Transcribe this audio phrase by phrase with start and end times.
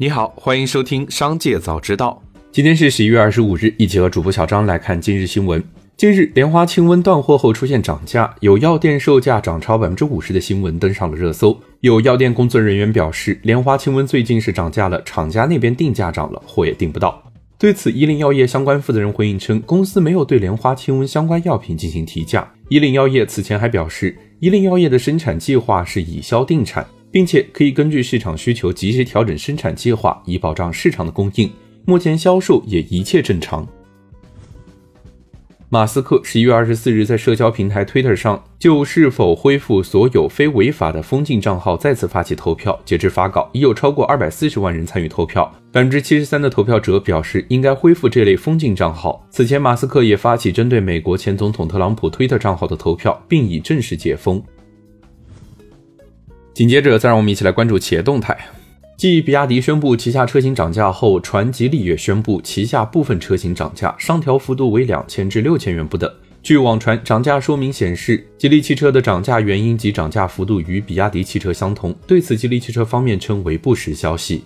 [0.00, 2.22] 你好，欢迎收听《商界早知道》。
[2.50, 5.62] 今天是十一月二十五日，一起和主播小张来看今日新闻。
[5.94, 11.60] 近日，莲花清瘟断货后出现涨价，有药店售价涨超百分之五十的新闻登上了热搜。
[11.80, 17.22] 有药店工作人员表示，莲花清瘟最近是涨价了，厂家那边定价涨了，货也订不到。
[17.58, 22.50] 对此，伊林药业相关负责人回应称，公司没有对莲花清瘟相关药品进行提价。
[22.70, 26.86] 伊林药业此前还表示，伊林药业的生产计划是以销定产。
[27.10, 31.50] 并且可以根据市场需求及时调整生产计划，以保障市场的供应。
[31.84, 33.66] 目前销售也一切正常。
[35.72, 42.76] 马斯克十一月二十四日在社交平台 Twitter 上就是否恢复所有非违法的封禁账号再次发起投票。
[42.84, 49.24] 截至发稿，已有超过二百四十万人参与投票，百分之七十三的投票者表示应该恢复这类封禁账号。
[49.30, 54.42] 此前，马斯克也发起针对美国前总统特朗普 Twitter 账号的投票，并已正式解封。
[56.60, 58.36] 紧接着，再让我们一起来关注企业动态。
[58.98, 66.12] 继比亚迪宣布旗下车型涨价后，传吉利也宣布旗下部分车型涨价，上调幅度为两千至六千元不等。
[66.42, 71.96] 据网传，涨价说明显示，吉利汽车的涨价原因及涨价幅度与比亚迪汽车相同。
[72.06, 74.44] 对此，吉利汽车方面称为不实消息。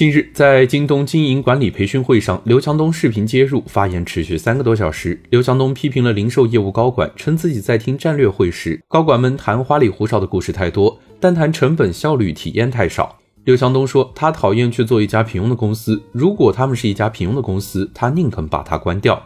[0.00, 5.20] 近日，在京东经营管理培训会上，刘强东视频接入，发言持续三个多小时。
[5.28, 13.18] 刘强东批评了零售业务高管，称自己在听战略会时，高管们谈花里胡哨的故事太多，但谈成本效率体验太少。
[13.44, 19.22] 刘强东说，他讨厌去做一家平庸的公司，如果他们是一家平庸的公司，他宁肯把它关掉。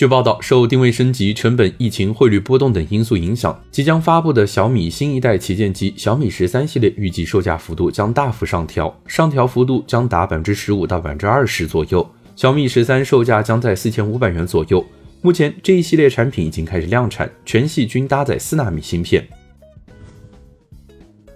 [0.00, 12.10] 据报道，受定位升级、成本、疫情、汇率波动等因素影响，即将发布的小米新一代旗舰机小米十三系列预计售价幅度将大幅上调，上调幅度将达百分之十五到百分之二十左右。
[12.34, 14.82] 小米十三售价将在四千五百元左右。
[15.20, 19.28] 目前这一系列产品已经开始量产，全系均搭载四纳米芯片。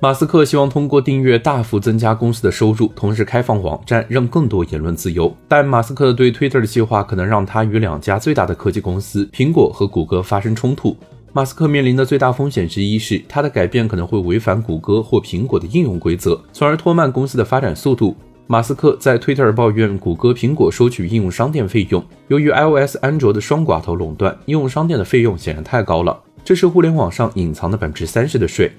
[0.00, 5.34] 马斯克希望通过订阅大幅增加公司的收入，同时开放网站，让更多言论自由。
[5.48, 10.94] 但马斯克对 Twitter 的计划可能让他与两家最大的科技公司苹果和谷歌发生冲突。
[11.32, 18.14] 马斯克面临的最大风险之一是，他的改变可能会违反谷歌或苹果的应用规则，从而拖慢公司的发展速度。
[18.46, 28.70] 马斯克在 Twitter 抱怨谷歌、苹果收取应用商店费用，由于 iOS、安卓的双寡头垄断，应用商店的费用显然太高了，这是互联网上隐藏的百分之三十的税。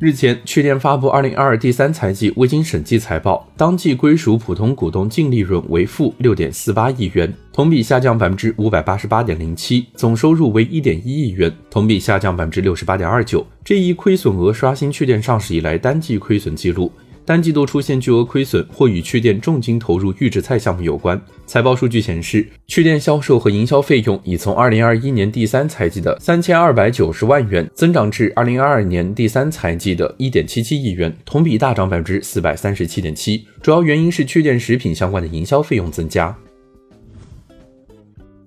[0.00, 16.92] 日前，趣店发布二零二二第三财季未经审计财报，当季归属普通股东净利润为负六点四八亿元，同比下降百分之五百八十八点零七，总收入为一点一亿元，同比下降百分之六十八点二九，这一亏损额刷新趣店上市以来单季亏损记录。
[17.28, 21.20] 单季度出现巨额亏损，或与趣店重金投入预制菜项目有关。
[21.44, 33.42] 财报数据显示，趣店销售和营销费用已从2021年第三财季的3290万元增长至2022年第三财季的1.77亿元，同比大涨437.7%。
[33.60, 36.34] 主要原因是趣店食品相关的营销费用增加。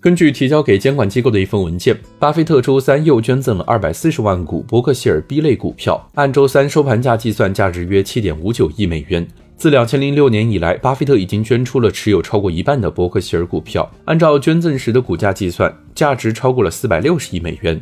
[0.01, 9.28] 根据提交给监管机构的一份文件，巴菲特周三又捐赠了二百四十万股伯克希尔 B 类股票，按周三收盘价计算，价值约七点五九亿美元。
[9.56, 17.79] 自两千零六年以来，巴菲特已经捐出了持有超过一半的伯克希尔股票，按照捐赠时的股价计算，价值超过了四百六十亿美元。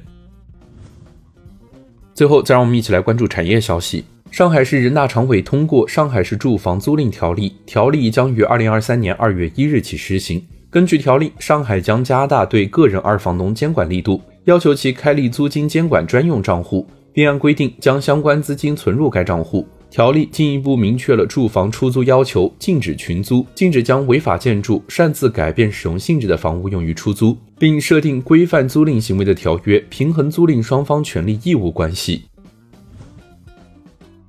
[2.13, 10.45] 最后，再让我们一起来关注产业消息：上海市人大常委通过《上海市住房租赁条例》，条例将于二零二三年二月一日起实行。
[10.71, 19.67] 根据条例，上海将加大对个人二房东监管力度，要求其开立租金监管专用账户，并按规定将相关资金存入该账户。
[19.89, 32.25] 条例进一步明确了住房出租要求，禁止群租，禁止将违法建筑、擅自改变使用性质的房屋用于出租，并设定规范租赁行为的条约，平衡租赁双方权利义务关系。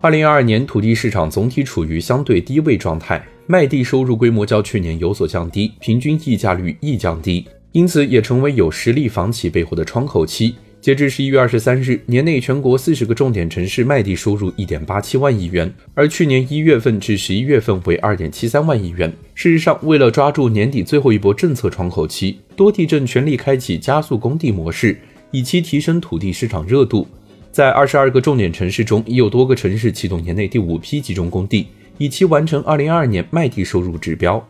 [0.01, 3.23] 二零二二年土地市场总体处于相对低位状态。
[3.51, 10.55] 卖地收入规模较去年有所降低，平均溢价率亦降低，因此也成为有实力房企背后的窗口期。
[10.81, 19.13] 截至十一月二十三日，年内全国四十个重点城市卖地收入一点八七万亿元，而去年一月份至十一月份为二点七三万亿元。
[19.35, 24.97] 事实上，为了抓住年底最后一波政策窗口期，多地正全力开启加速供地模式，
[25.33, 27.05] 以期提升土地市场热度。
[27.51, 31.67] 在二十二个重点城市中，已有多个城市启动年内第五批集中供地。
[32.01, 34.43] 以期完成二零二二年卖地收入指标。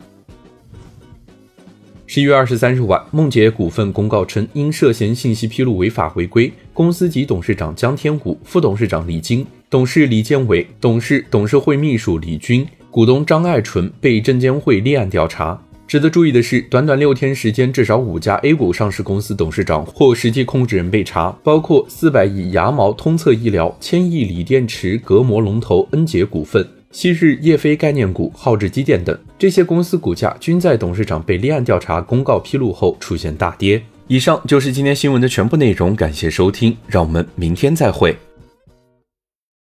[2.07, 15.61] 十一月二十三日晚，梦洁股份公告称，因涉嫌信息披露违法违规，公司及董事长江天武、副董事长李晶、董事李建伟、董事董事会秘书李军、股东张爱纯被证监会立案调查。
[15.85, 29.17] 值得注意的是，短短六天时间，至少五家 A 股上市公司董事长或实际控制人被查，包括四百亿牙毛通策医疗、千亿锂电池隔膜龙头恩捷股份、昔日叶飞概念股浩志机电等。
[29.39, 33.81] 这些公司股价均在董事长被立案调查公告披露后出现大跌。
[34.07, 38.15] 以上就是今天新闻的全部内容，感谢收听，让我们明天再会。